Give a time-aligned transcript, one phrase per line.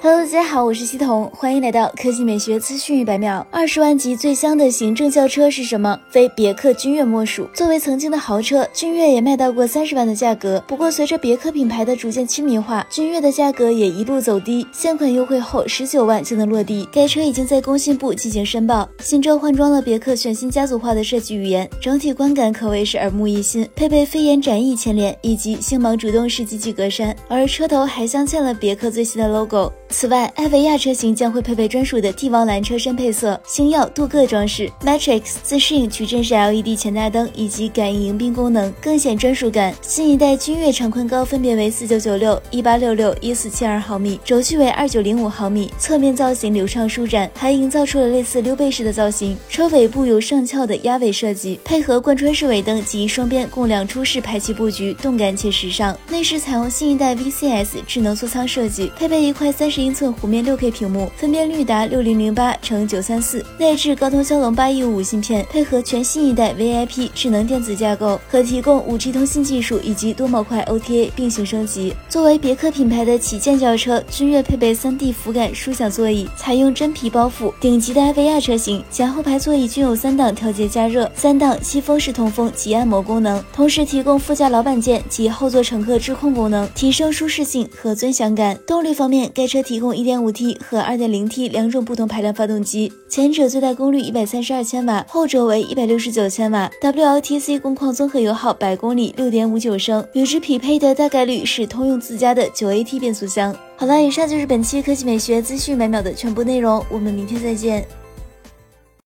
[0.00, 3.44] Hello，大家好，我是西彤，欢迎来到科技美学资讯一百秒。
[3.50, 5.98] 二十万级最香的行政轿车是什么？
[6.08, 7.48] 非别克君越莫属。
[7.52, 10.62] 作为曾经的豪车，君越也卖到过三十万的价格。
[10.68, 14.64] 不过，随着别克品牌的逐渐亲民化，君越的价格也一路走低。
[14.72, 16.88] 现款优惠后十九万就能落地。
[16.92, 18.88] 该车已经在工信部进行申报。
[19.00, 29.72] 新车换装了别克全新家族化的设计语言，整体观感可谓是耳目一新，配备飞檐展翼前脸以及星芒主动式进气格栅，而车头还镶嵌了别克最新的 logo。
[29.90, 39.74] 此外，艾维亚车型将会配备专属的帝王蓝车身配色、星耀镀铬装饰、Matrix 自适应矩阵式 LED 前大灯以及感应迎宾功能，更显专属感。
[39.80, 49.36] 新一代君越长宽高分别为四九九六、一八六六、一四七二毫米，轴距为二九零五毫米，侧面造型流畅舒展，还营造出了类似溜背式的造型。
[49.48, 55.98] 车尾部有上翘的鸭尾设计，配合贯穿式尾灯及双边共两出式排气布局，动感且时尚。
[56.10, 59.77] 内饰采用新一代 VCS 智能座舱设计，配备一块三十。
[59.82, 71.94] 英寸弧面六 K 屏幕，分辨率达六零零八乘九三四，内置高通骁龙八一五芯片，配合全新一代 VIP 智能电子架构，可提供五 G 通信技术以及多模块 OTA 并行升级。
[72.08, 77.52] 作为别克品牌的旗舰轿车，君越配备三 D 触感舒享座椅，采用真皮包覆。
[77.60, 88.58] 顶级的艾维亚车型前后排座椅均有三档调节加热、三档吸风式通风及按摩功能，同时提供副驾老板键及后座乘客智控功能，提升舒适性和尊享感。
[88.66, 89.62] 动力方面，该车。
[89.68, 96.70] 提供 1.5T 和 2.0T 两种不同排量发动机，前者最大功率132千瓦，后者为169千瓦。
[96.80, 103.54] WLTC 工况综合油耗百公里6.59升，与之匹配的大概率是通用自家的 9AT 变速箱。
[103.76, 107.86] 好了，以上就是本期科技美学资讯每秒的全部内容，我们明天再见。